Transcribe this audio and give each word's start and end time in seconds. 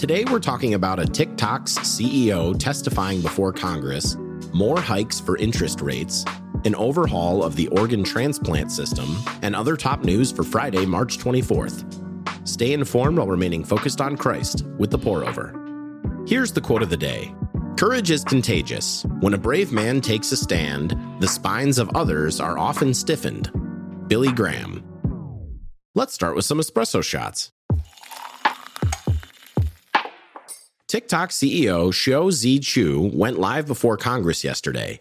Today, 0.00 0.24
we're 0.32 0.38
talking 0.38 0.72
about 0.72 0.98
a 0.98 1.04
TikTok's 1.04 1.76
CEO 1.80 2.58
testifying 2.58 3.20
before 3.20 3.52
Congress, 3.52 4.16
more 4.54 4.80
hikes 4.80 5.20
for 5.20 5.36
interest 5.36 5.82
rates, 5.82 6.24
an 6.64 6.74
overhaul 6.74 7.44
of 7.44 7.54
the 7.54 7.68
organ 7.68 8.02
transplant 8.02 8.72
system, 8.72 9.14
and 9.42 9.54
other 9.54 9.76
top 9.76 10.02
news 10.02 10.32
for 10.32 10.42
Friday, 10.42 10.86
March 10.86 11.18
24th. 11.18 12.48
Stay 12.48 12.72
informed 12.72 13.18
while 13.18 13.26
remaining 13.26 13.62
focused 13.62 14.00
on 14.00 14.16
Christ 14.16 14.64
with 14.78 14.90
the 14.90 14.96
pour 14.96 15.22
over. 15.22 15.52
Here's 16.26 16.50
the 16.50 16.62
quote 16.62 16.82
of 16.82 16.88
the 16.88 16.96
day 16.96 17.34
Courage 17.76 18.10
is 18.10 18.24
contagious. 18.24 19.04
When 19.20 19.34
a 19.34 19.38
brave 19.38 19.70
man 19.70 20.00
takes 20.00 20.32
a 20.32 20.36
stand, 20.38 20.96
the 21.20 21.28
spines 21.28 21.78
of 21.78 21.90
others 21.90 22.40
are 22.40 22.56
often 22.56 22.94
stiffened. 22.94 23.50
Billy 24.08 24.32
Graham. 24.32 24.82
Let's 25.94 26.14
start 26.14 26.36
with 26.36 26.46
some 26.46 26.58
espresso 26.58 27.04
shots. 27.04 27.52
TikTok 30.90 31.30
CEO 31.30 31.94
Shou 31.94 32.32
Zi 32.32 32.58
Chew 32.58 33.12
went 33.14 33.38
live 33.38 33.64
before 33.68 33.96
Congress 33.96 34.42
yesterday. 34.42 34.98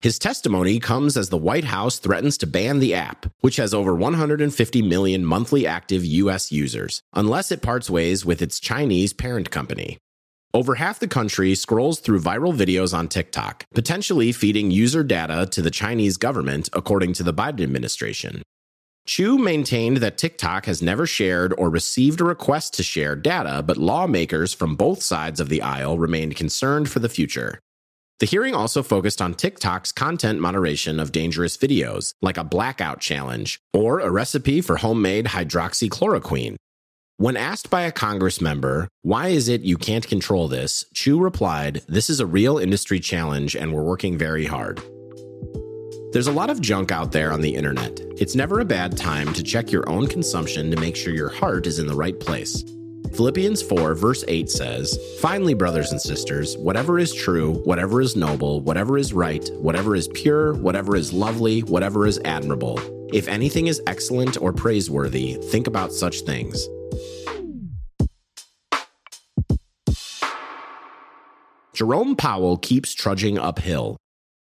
His 0.00 0.16
testimony 0.16 0.78
comes 0.78 1.16
as 1.16 1.30
the 1.30 1.36
White 1.36 1.64
House 1.64 1.98
threatens 1.98 2.38
to 2.38 2.46
ban 2.46 2.78
the 2.78 2.94
app, 2.94 3.26
which 3.40 3.56
has 3.56 3.74
over 3.74 3.92
150 3.92 4.82
million 4.82 5.24
monthly 5.24 5.66
active 5.66 6.04
U.S. 6.04 6.52
users, 6.52 7.02
unless 7.12 7.50
it 7.50 7.60
parts 7.60 7.90
ways 7.90 8.24
with 8.24 8.40
its 8.40 8.60
Chinese 8.60 9.12
parent 9.12 9.50
company. 9.50 9.98
Over 10.54 10.76
half 10.76 11.00
the 11.00 11.08
country 11.08 11.56
scrolls 11.56 11.98
through 11.98 12.20
viral 12.20 12.56
videos 12.56 12.96
on 12.96 13.08
TikTok, 13.08 13.64
potentially 13.74 14.30
feeding 14.30 14.70
user 14.70 15.02
data 15.02 15.48
to 15.50 15.60
the 15.60 15.72
Chinese 15.72 16.18
government, 16.18 16.68
according 16.72 17.14
to 17.14 17.24
the 17.24 17.34
Biden 17.34 17.64
administration. 17.64 18.42
Chew 19.04 19.36
maintained 19.36 19.96
that 19.98 20.16
TikTok 20.16 20.66
has 20.66 20.80
never 20.80 21.06
shared 21.06 21.52
or 21.58 21.68
received 21.68 22.20
a 22.20 22.24
request 22.24 22.74
to 22.74 22.82
share 22.84 23.16
data, 23.16 23.62
but 23.66 23.76
lawmakers 23.76 24.54
from 24.54 24.76
both 24.76 25.02
sides 25.02 25.40
of 25.40 25.48
the 25.48 25.60
aisle 25.60 25.98
remained 25.98 26.36
concerned 26.36 26.88
for 26.88 27.00
the 27.00 27.08
future. 27.08 27.58
The 28.20 28.26
hearing 28.26 28.54
also 28.54 28.84
focused 28.84 29.20
on 29.20 29.34
TikTok's 29.34 29.90
content 29.90 30.38
moderation 30.38 31.00
of 31.00 31.10
dangerous 31.10 31.56
videos, 31.56 32.14
like 32.22 32.36
a 32.36 32.44
blackout 32.44 33.00
challenge 33.00 33.58
or 33.72 33.98
a 33.98 34.10
recipe 34.10 34.60
for 34.60 34.76
homemade 34.76 35.26
hydroxychloroquine. 35.26 36.54
When 37.16 37.36
asked 37.36 37.70
by 37.70 37.82
a 37.82 37.92
Congress 37.92 38.40
member, 38.40 38.86
why 39.02 39.28
is 39.28 39.48
it 39.48 39.62
you 39.62 39.76
can't 39.76 40.06
control 40.06 40.46
this, 40.46 40.84
Chew 40.94 41.20
replied, 41.20 41.82
This 41.88 42.08
is 42.08 42.20
a 42.20 42.26
real 42.26 42.58
industry 42.58 43.00
challenge 43.00 43.56
and 43.56 43.72
we're 43.72 43.82
working 43.82 44.16
very 44.16 44.46
hard. 44.46 44.80
There's 46.12 46.26
a 46.26 46.32
lot 46.32 46.50
of 46.50 46.60
junk 46.60 46.92
out 46.92 47.10
there 47.10 47.32
on 47.32 47.40
the 47.40 47.54
internet. 47.54 47.98
It's 48.18 48.34
never 48.34 48.60
a 48.60 48.66
bad 48.66 48.98
time 48.98 49.32
to 49.32 49.42
check 49.42 49.72
your 49.72 49.88
own 49.88 50.06
consumption 50.06 50.70
to 50.70 50.78
make 50.78 50.94
sure 50.94 51.14
your 51.14 51.30
heart 51.30 51.66
is 51.66 51.78
in 51.78 51.86
the 51.86 51.94
right 51.94 52.20
place. 52.20 52.62
Philippians 53.14 53.62
4, 53.62 53.94
verse 53.94 54.22
8 54.28 54.50
says, 54.50 54.98
Finally, 55.20 55.54
brothers 55.54 55.90
and 55.90 55.98
sisters, 55.98 56.58
whatever 56.58 56.98
is 56.98 57.14
true, 57.14 57.62
whatever 57.64 58.02
is 58.02 58.14
noble, 58.14 58.60
whatever 58.60 58.98
is 58.98 59.14
right, 59.14 59.48
whatever 59.54 59.96
is 59.96 60.08
pure, 60.08 60.52
whatever 60.52 60.96
is 60.96 61.14
lovely, 61.14 61.60
whatever 61.60 62.06
is 62.06 62.20
admirable, 62.26 62.78
if 63.10 63.26
anything 63.26 63.68
is 63.68 63.80
excellent 63.86 64.36
or 64.36 64.52
praiseworthy, 64.52 65.38
think 65.50 65.66
about 65.66 65.92
such 65.92 66.20
things. 66.20 66.68
Jerome 71.72 72.16
Powell 72.16 72.58
keeps 72.58 72.92
trudging 72.92 73.38
uphill. 73.38 73.96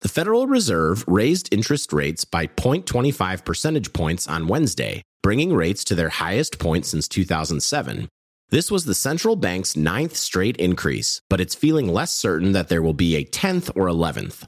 The 0.00 0.08
Federal 0.08 0.46
Reserve 0.46 1.04
raised 1.08 1.52
interest 1.52 1.92
rates 1.92 2.24
by 2.24 2.46
0.25 2.46 3.44
percentage 3.44 3.92
points 3.92 4.28
on 4.28 4.46
Wednesday, 4.46 5.02
bringing 5.24 5.52
rates 5.52 5.82
to 5.84 5.96
their 5.96 6.08
highest 6.08 6.60
point 6.60 6.86
since 6.86 7.08
2007. 7.08 8.08
This 8.50 8.70
was 8.70 8.84
the 8.84 8.94
central 8.94 9.34
bank's 9.34 9.76
ninth 9.76 10.16
straight 10.16 10.56
increase, 10.56 11.20
but 11.28 11.40
it's 11.40 11.56
feeling 11.56 11.88
less 11.88 12.12
certain 12.12 12.52
that 12.52 12.68
there 12.68 12.80
will 12.80 12.94
be 12.94 13.16
a 13.16 13.24
10th 13.24 13.70
or 13.74 13.86
11th. 13.86 14.46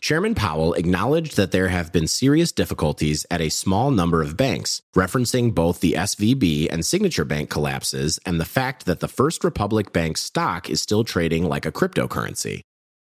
Chairman 0.00 0.36
Powell 0.36 0.74
acknowledged 0.74 1.36
that 1.36 1.50
there 1.50 1.68
have 1.68 1.92
been 1.92 2.06
serious 2.06 2.52
difficulties 2.52 3.26
at 3.32 3.40
a 3.40 3.48
small 3.48 3.90
number 3.90 4.22
of 4.22 4.36
banks, 4.36 4.80
referencing 4.94 5.52
both 5.52 5.80
the 5.80 5.94
SVB 5.94 6.68
and 6.70 6.86
Signature 6.86 7.24
Bank 7.24 7.50
collapses 7.50 8.20
and 8.24 8.38
the 8.38 8.44
fact 8.44 8.86
that 8.86 9.00
the 9.00 9.08
First 9.08 9.42
Republic 9.42 9.92
Bank 9.92 10.18
stock 10.18 10.70
is 10.70 10.80
still 10.80 11.02
trading 11.02 11.48
like 11.48 11.66
a 11.66 11.72
cryptocurrency. 11.72 12.60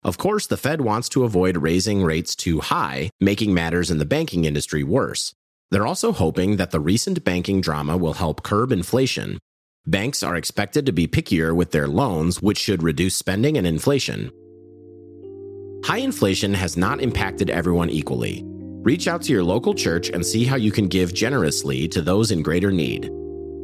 Of 0.03 0.17
course, 0.17 0.47
the 0.47 0.57
Fed 0.57 0.81
wants 0.81 1.11
to 1.11 1.25
avoid 1.25 1.59
raising 1.59 2.03
rates 2.03 2.35
too 2.35 2.61
high, 2.61 3.11
making 3.21 3.53
matters 3.53 3.91
in 3.91 3.99
the 3.99 4.07
banking 4.07 4.47
industry 4.47 4.83
worse. 4.83 5.35
They're 5.71 5.87
also 5.87 6.13
hoping 6.13 6.57
that 6.57 6.71
the 6.71 6.81
recent 6.81 7.23
banking 7.23 7.61
drama 7.61 7.97
will 7.97 8.15
help 8.15 8.43
curb 8.43 8.73
inflation. 8.73 9.39
Banks 9.87 10.23
are 10.23 10.37
expected 10.37 10.87
to 10.87 10.93
be 10.93 11.07
pickier 11.07 11.55
with 11.55 11.71
their 11.71 11.87
loans, 11.87 12.41
which 12.41 12.59
should 12.59 12.83
reduce 12.83 13.15
spending 13.15 13.59
and 13.59 13.67
inflation. 13.67 14.31
High 15.85 15.99
inflation 15.99 16.55
has 16.55 16.77
not 16.77 17.01
impacted 17.01 17.51
everyone 17.51 17.91
equally. 17.91 18.43
Reach 18.83 19.07
out 19.07 19.23
to 19.23 19.33
your 19.33 19.45
local 19.45 19.75
church 19.75 20.09
and 20.09 20.25
see 20.25 20.45
how 20.45 20.57
you 20.57 20.73
can 20.73 20.89
give 20.89 21.13
generously 21.13 21.87
to 21.89 22.01
those 22.01 22.31
in 22.31 22.43
greater 22.43 22.71
need. 22.71 23.11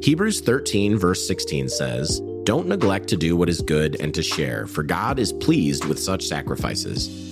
Hebrews 0.02 0.42
13, 0.42 0.98
verse 0.98 1.26
16 1.26 1.70
says, 1.70 2.20
don't 2.46 2.68
neglect 2.68 3.08
to 3.08 3.16
do 3.16 3.36
what 3.36 3.48
is 3.48 3.60
good 3.60 4.00
and 4.00 4.14
to 4.14 4.22
share, 4.22 4.68
for 4.68 4.84
God 4.84 5.18
is 5.18 5.32
pleased 5.32 5.84
with 5.84 5.98
such 5.98 6.24
sacrifices. 6.24 7.28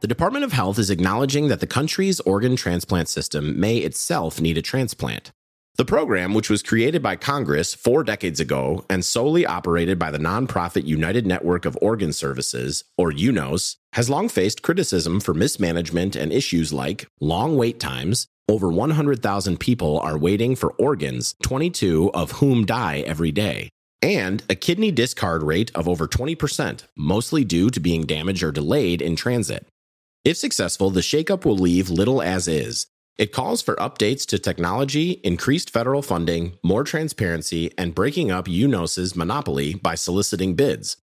The 0.00 0.06
Department 0.06 0.44
of 0.44 0.52
Health 0.52 0.78
is 0.78 0.88
acknowledging 0.88 1.48
that 1.48 1.58
the 1.58 1.66
country's 1.66 2.20
organ 2.20 2.54
transplant 2.54 3.08
system 3.08 3.58
may 3.58 3.78
itself 3.78 4.40
need 4.40 4.56
a 4.56 4.62
transplant. 4.62 5.32
The 5.78 5.84
program, 5.84 6.32
which 6.32 6.48
was 6.48 6.62
created 6.62 7.02
by 7.02 7.16
Congress 7.16 7.74
four 7.74 8.02
decades 8.02 8.40
ago 8.40 8.86
and 8.88 9.04
solely 9.04 9.44
operated 9.44 9.98
by 9.98 10.10
the 10.10 10.18
nonprofit 10.18 10.86
United 10.86 11.26
Network 11.26 11.66
of 11.66 11.76
Organ 11.82 12.14
Services, 12.14 12.84
or 12.96 13.12
UNOS, 13.12 13.76
has 13.92 14.08
long 14.08 14.30
faced 14.30 14.62
criticism 14.62 15.20
for 15.20 15.34
mismanagement 15.34 16.16
and 16.16 16.32
issues 16.32 16.72
like 16.72 17.08
long 17.20 17.58
wait 17.58 17.78
times, 17.78 18.26
over 18.48 18.70
100,000 18.70 19.60
people 19.60 20.00
are 20.00 20.16
waiting 20.16 20.56
for 20.56 20.72
organs, 20.78 21.34
22 21.42 22.10
of 22.14 22.32
whom 22.32 22.64
die 22.64 23.00
every 23.00 23.30
day. 23.30 23.68
And 24.00 24.42
a 24.48 24.54
kidney 24.54 24.90
discard 24.90 25.42
rate 25.42 25.70
of 25.74 25.86
over 25.86 26.08
20%, 26.08 26.84
mostly 26.96 27.44
due 27.44 27.68
to 27.68 27.80
being 27.80 28.06
damaged 28.06 28.42
or 28.42 28.50
delayed 28.50 29.02
in 29.02 29.14
transit. 29.14 29.66
If 30.24 30.38
successful, 30.38 30.88
the 30.88 31.02
shakeup 31.02 31.44
will 31.44 31.58
leave 31.58 31.90
little 31.90 32.22
as 32.22 32.48
is. 32.48 32.86
It 33.18 33.32
calls 33.32 33.62
for 33.62 33.76
updates 33.76 34.26
to 34.26 34.38
technology, 34.38 35.12
increased 35.24 35.70
federal 35.70 36.02
funding, 36.02 36.58
more 36.62 36.84
transparency, 36.84 37.72
and 37.78 37.94
breaking 37.94 38.30
up 38.30 38.46
UNOS's 38.46 39.16
monopoly 39.16 39.72
by 39.74 39.94
soliciting 39.94 40.54
bids. 40.54 40.98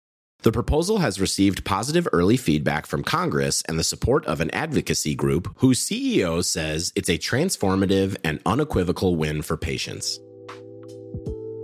The 0.43 0.51
proposal 0.51 0.99
has 0.99 1.21
received 1.21 1.65
positive 1.65 2.09
early 2.13 2.37
feedback 2.37 2.87
from 2.87 3.05
Congress 3.05 3.63
and 3.69 3.79
the 3.79 3.85
support 3.85 4.27
of 4.27 4.41
an 4.41 4.51
advocacy 4.51 5.15
group 5.15 5.53
whose 5.59 5.87
CEO 5.87 6.45
says 6.45 6.93
it's 6.97 7.11
a 7.11 7.19
transformative 7.19 8.17
and 8.25 8.41
unequivocal 8.45 9.15
win 9.15 9.43
for 9.43 9.57
patients. 9.57 10.19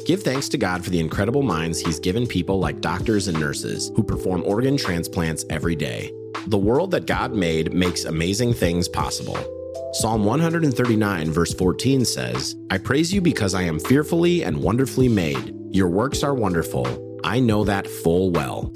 Give 0.04 0.22
thanks 0.22 0.48
to 0.50 0.58
God 0.58 0.84
for 0.84 0.90
the 0.90 1.00
incredible 1.00 1.42
minds 1.42 1.80
He's 1.80 1.98
given 1.98 2.24
people 2.24 2.60
like 2.60 2.80
doctors 2.80 3.26
and 3.26 3.40
nurses 3.40 3.90
who 3.96 4.04
perform 4.04 4.44
organ 4.44 4.76
transplants 4.76 5.44
every 5.50 5.74
day. 5.74 6.12
The 6.46 6.58
world 6.58 6.92
that 6.92 7.06
God 7.06 7.34
made 7.34 7.72
makes 7.72 8.04
amazing 8.04 8.54
things 8.54 8.88
possible. 8.88 9.55
Psalm 10.00 10.24
139, 10.24 11.30
verse 11.30 11.54
14 11.54 12.04
says, 12.04 12.54
I 12.70 12.76
praise 12.76 13.14
you 13.14 13.22
because 13.22 13.54
I 13.54 13.62
am 13.62 13.80
fearfully 13.80 14.44
and 14.44 14.62
wonderfully 14.62 15.08
made. 15.08 15.54
Your 15.70 15.88
works 15.88 16.22
are 16.22 16.34
wonderful. 16.34 17.18
I 17.24 17.40
know 17.40 17.64
that 17.64 17.86
full 17.86 18.30
well. 18.30 18.74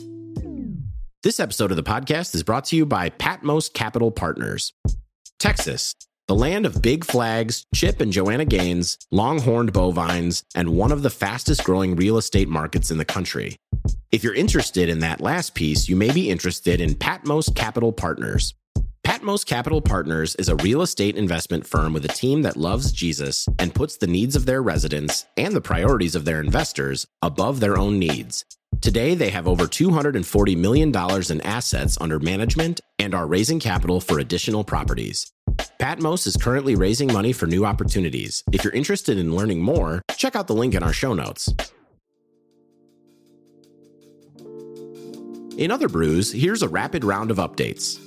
This 1.22 1.38
episode 1.38 1.72
of 1.72 1.76
the 1.76 1.82
podcast 1.82 2.34
is 2.34 2.42
brought 2.42 2.64
to 2.66 2.76
you 2.76 2.86
by 2.86 3.10
Patmos 3.10 3.68
Capital 3.68 4.10
Partners. 4.10 4.72
Texas, 5.38 5.94
the 6.26 6.34
land 6.34 6.64
of 6.64 6.80
big 6.80 7.04
flags, 7.04 7.66
Chip 7.74 8.00
and 8.00 8.14
Joanna 8.14 8.46
Gaines, 8.46 8.96
longhorned 9.10 9.74
bovines, 9.74 10.44
and 10.54 10.70
one 10.70 10.90
of 10.90 11.02
the 11.02 11.10
fastest 11.10 11.64
growing 11.64 11.96
real 11.96 12.16
estate 12.16 12.48
markets 12.48 12.90
in 12.90 12.96
the 12.96 13.04
country. 13.04 13.56
If 14.10 14.24
you're 14.24 14.34
interested 14.34 14.88
in 14.88 15.00
that 15.00 15.20
last 15.20 15.54
piece, 15.54 15.86
you 15.86 15.96
may 15.96 16.12
be 16.12 16.30
interested 16.30 16.80
in 16.80 16.94
Patmos 16.94 17.50
Capital 17.50 17.92
Partners. 17.92 18.54
Patmos 19.20 19.44
Capital 19.44 19.82
Partners 19.82 20.34
is 20.36 20.48
a 20.48 20.56
real 20.56 20.80
estate 20.80 21.14
investment 21.14 21.66
firm 21.66 21.92
with 21.92 22.06
a 22.06 22.08
team 22.08 22.40
that 22.40 22.56
loves 22.56 22.90
Jesus 22.90 23.46
and 23.58 23.74
puts 23.74 23.98
the 23.98 24.06
needs 24.06 24.34
of 24.34 24.46
their 24.46 24.62
residents 24.62 25.26
and 25.36 25.54
the 25.54 25.60
priorities 25.60 26.14
of 26.14 26.24
their 26.24 26.40
investors 26.40 27.06
above 27.20 27.60
their 27.60 27.76
own 27.76 27.98
needs. 27.98 28.46
Today, 28.80 29.14
they 29.14 29.28
have 29.28 29.46
over 29.46 29.64
$240 29.66 30.56
million 30.56 30.88
in 31.30 31.40
assets 31.42 31.98
under 32.00 32.18
management 32.18 32.80
and 32.98 33.14
are 33.14 33.26
raising 33.26 33.60
capital 33.60 34.00
for 34.00 34.20
additional 34.20 34.64
properties. 34.64 35.30
Patmos 35.78 36.26
is 36.26 36.38
currently 36.38 36.74
raising 36.74 37.12
money 37.12 37.34
for 37.34 37.44
new 37.44 37.66
opportunities. 37.66 38.42
If 38.52 38.64
you're 38.64 38.72
interested 38.72 39.18
in 39.18 39.36
learning 39.36 39.60
more, 39.60 40.00
check 40.16 40.34
out 40.34 40.46
the 40.46 40.54
link 40.54 40.74
in 40.74 40.82
our 40.82 40.94
show 40.94 41.12
notes. 41.12 41.52
In 45.58 45.70
other 45.70 45.90
brews, 45.90 46.32
here's 46.32 46.62
a 46.62 46.68
rapid 46.68 47.04
round 47.04 47.30
of 47.30 47.36
updates. 47.36 48.00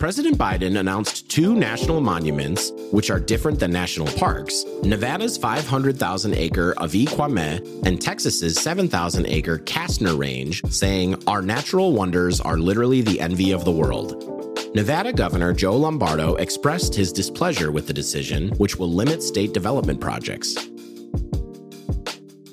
President 0.00 0.38
Biden 0.38 0.80
announced 0.80 1.28
two 1.28 1.54
national 1.54 2.00
monuments, 2.00 2.72
which 2.90 3.10
are 3.10 3.20
different 3.20 3.60
than 3.60 3.70
national 3.70 4.06
parks 4.16 4.64
Nevada's 4.82 5.36
500,000 5.36 6.32
acre 6.32 6.72
Avi 6.78 7.04
Kwa 7.04 7.26
Ame 7.26 7.60
and 7.84 8.00
Texas's 8.00 8.58
7,000 8.58 9.26
acre 9.26 9.58
Castner 9.58 10.18
Range, 10.18 10.62
saying, 10.70 11.22
Our 11.26 11.42
natural 11.42 11.92
wonders 11.92 12.40
are 12.40 12.56
literally 12.56 13.02
the 13.02 13.20
envy 13.20 13.52
of 13.52 13.66
the 13.66 13.72
world. 13.72 14.74
Nevada 14.74 15.12
Governor 15.12 15.52
Joe 15.52 15.76
Lombardo 15.76 16.36
expressed 16.36 16.94
his 16.94 17.12
displeasure 17.12 17.70
with 17.70 17.86
the 17.86 17.92
decision, 17.92 18.48
which 18.56 18.76
will 18.76 18.90
limit 18.90 19.22
state 19.22 19.52
development 19.52 20.00
projects. 20.00 20.54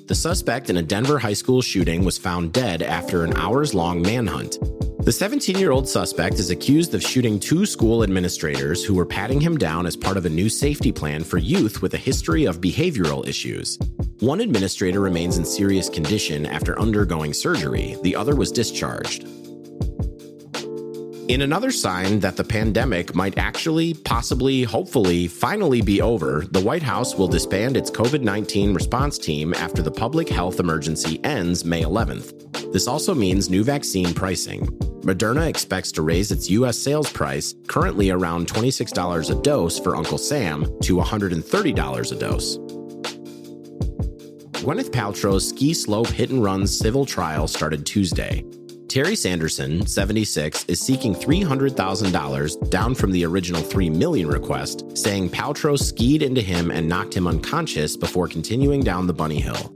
The 0.06 0.14
suspect 0.14 0.68
in 0.68 0.76
a 0.76 0.82
Denver 0.82 1.18
high 1.18 1.32
school 1.32 1.62
shooting 1.62 2.04
was 2.04 2.18
found 2.18 2.52
dead 2.52 2.82
after 2.82 3.24
an 3.24 3.34
hours 3.38 3.72
long 3.72 4.02
manhunt. 4.02 4.58
The 5.00 5.12
17 5.12 5.56
year 5.56 5.70
old 5.70 5.88
suspect 5.88 6.38
is 6.38 6.50
accused 6.50 6.94
of 6.94 7.02
shooting 7.02 7.40
two 7.40 7.64
school 7.64 8.02
administrators 8.02 8.84
who 8.84 8.94
were 8.94 9.06
patting 9.06 9.40
him 9.40 9.56
down 9.56 9.86
as 9.86 9.96
part 9.96 10.16
of 10.16 10.26
a 10.26 10.30
new 10.30 10.48
safety 10.48 10.92
plan 10.92 11.24
for 11.24 11.38
youth 11.38 11.80
with 11.80 11.94
a 11.94 11.98
history 11.98 12.44
of 12.44 12.60
behavioral 12.60 13.26
issues. 13.26 13.78
One 14.20 14.40
administrator 14.40 15.00
remains 15.00 15.38
in 15.38 15.44
serious 15.44 15.88
condition 15.88 16.44
after 16.44 16.78
undergoing 16.78 17.32
surgery, 17.32 17.96
the 18.02 18.16
other 18.16 18.34
was 18.34 18.52
discharged. 18.52 19.26
In 21.28 21.42
another 21.42 21.70
sign 21.70 22.20
that 22.20 22.36
the 22.36 22.44
pandemic 22.44 23.14
might 23.14 23.38
actually, 23.38 23.94
possibly, 23.94 24.62
hopefully, 24.62 25.28
finally 25.28 25.82
be 25.82 26.02
over, 26.02 26.44
the 26.50 26.60
White 26.60 26.82
House 26.82 27.14
will 27.14 27.28
disband 27.28 27.76
its 27.76 27.90
COVID 27.90 28.22
19 28.22 28.74
response 28.74 29.18
team 29.18 29.54
after 29.54 29.80
the 29.80 29.90
public 29.90 30.28
health 30.28 30.58
emergency 30.58 31.22
ends 31.24 31.64
May 31.64 31.82
11th. 31.82 32.47
This 32.72 32.86
also 32.86 33.14
means 33.14 33.48
new 33.48 33.64
vaccine 33.64 34.12
pricing. 34.12 34.66
Moderna 35.00 35.46
expects 35.46 35.90
to 35.92 36.02
raise 36.02 36.30
its 36.30 36.50
U.S. 36.50 36.76
sales 36.76 37.10
price, 37.10 37.54
currently 37.66 38.10
around 38.10 38.46
$26 38.46 39.30
a 39.30 39.42
dose 39.42 39.78
for 39.78 39.96
Uncle 39.96 40.18
Sam, 40.18 40.64
to 40.82 40.96
$130 40.96 42.12
a 42.12 42.14
dose. 42.16 42.58
Gwyneth 44.62 44.90
Paltrow's 44.90 45.48
ski 45.48 45.72
slope 45.72 46.08
hit 46.08 46.28
and 46.28 46.44
run 46.44 46.66
civil 46.66 47.06
trial 47.06 47.48
started 47.48 47.86
Tuesday. 47.86 48.44
Terry 48.88 49.16
Sanderson, 49.16 49.86
76, 49.86 50.64
is 50.66 50.80
seeking 50.80 51.14
$300,000 51.14 52.70
down 52.70 52.94
from 52.94 53.12
the 53.12 53.24
original 53.24 53.62
3 53.62 53.88
million 53.88 54.28
request, 54.28 54.96
saying 54.96 55.30
Paltrow 55.30 55.78
skied 55.78 56.22
into 56.22 56.40
him 56.40 56.70
and 56.70 56.88
knocked 56.88 57.14
him 57.14 57.26
unconscious 57.26 57.96
before 57.96 58.28
continuing 58.28 58.82
down 58.82 59.06
the 59.06 59.12
bunny 59.12 59.40
hill. 59.40 59.74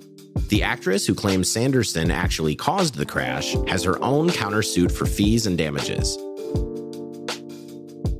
The 0.53 0.63
actress 0.63 1.07
who 1.07 1.15
claims 1.15 1.49
Sanderson 1.49 2.11
actually 2.11 2.55
caused 2.55 2.97
the 2.97 3.07
crash 3.07 3.57
has 3.69 3.83
her 3.85 3.99
own 4.05 4.29
countersuit 4.29 4.93
for 4.93 5.07
fees 5.07 5.47
and 5.47 5.57
damages. 5.57 6.19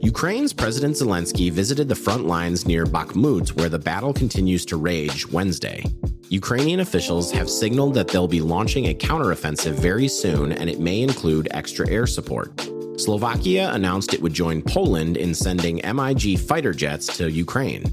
Ukraine's 0.01 0.55
President 0.55 0.95
Zelensky 0.97 1.53
visited 1.53 1.91
the 1.91 1.95
front 1.95 2.27
lines 2.27 2.65
near 2.67 2.87
Bakhmut, 2.87 3.51
where 3.51 3.69
the 3.69 3.79
battle 3.79 4.15
continues 4.15 4.65
to 4.65 4.79
rage, 4.79 5.29
Wednesday. 5.29 5.85
Ukrainian 6.31 6.81
officials 6.81 7.31
have 7.33 7.51
signaled 7.51 7.93
that 7.97 8.09
they'll 8.09 8.27
be 8.27 8.41
launching 8.41 8.87
a 8.87 8.95
counteroffensive 8.95 9.75
very 9.75 10.09
soon, 10.09 10.53
and 10.53 10.71
it 10.71 10.81
may 10.81 11.03
include 11.03 11.49
extra 11.51 11.87
air 11.91 12.07
support. 12.07 12.59
Slovakia 12.97 13.71
announced 13.75 14.15
it 14.15 14.23
would 14.23 14.33
join 14.33 14.63
Poland 14.63 15.19
in 15.19 15.35
sending 15.35 15.83
MiG 15.85 16.39
fighter 16.39 16.73
jets 16.73 17.15
to 17.19 17.31
Ukraine. 17.31 17.85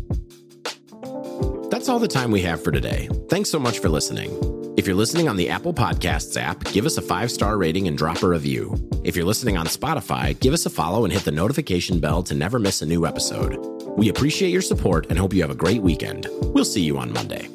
That's 1.90 1.96
all 1.96 2.00
the 2.00 2.08
time 2.08 2.30
we 2.30 2.44
have 2.44 2.64
for 2.64 2.70
today. 2.70 3.10
Thanks 3.30 3.50
so 3.50 3.58
much 3.58 3.80
for 3.80 3.90
listening. 3.90 4.30
If 4.78 4.86
you're 4.86 4.96
listening 4.96 5.28
on 5.28 5.38
the 5.38 5.50
Apple 5.50 5.74
Podcasts 5.74 6.40
app, 6.40 6.64
give 6.66 6.86
us 6.86 6.98
a 6.98 7.02
five 7.02 7.32
star 7.32 7.58
rating 7.58 7.88
and 7.88 7.98
drop 7.98 8.22
a 8.22 8.28
review. 8.28 8.76
If 9.04 9.16
you're 9.16 9.26
listening 9.26 9.58
on 9.58 9.66
Spotify, 9.66 10.40
give 10.40 10.54
us 10.54 10.68
a 10.68 10.70
follow 10.70 11.04
and 11.04 11.12
hit 11.12 11.24
the 11.24 11.32
notification 11.32 12.00
bell 12.00 12.22
to 12.22 12.36
never 12.36 12.60
miss 12.60 12.84
a 12.84 12.86
new 12.86 13.08
episode. 13.08 13.58
We 13.98 14.08
appreciate 14.08 14.52
your 14.52 14.62
support 14.62 15.08
and 15.10 15.18
hope 15.18 15.34
you 15.34 15.42
have 15.42 15.50
a 15.50 15.56
great 15.56 15.82
weekend. 15.82 16.28
We'll 16.54 16.64
see 16.64 16.84
you 16.84 17.00
on 17.00 17.12
Monday. 17.12 17.50